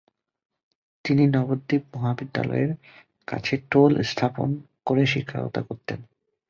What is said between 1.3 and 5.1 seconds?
নবদ্বীপ মহাবিদ্যালয়ের কাছে টোল স্থাপন করে